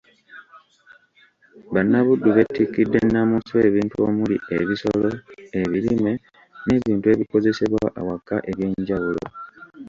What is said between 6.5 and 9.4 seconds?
n'ebintu ebikozesebwa awaka eby'enjawulo.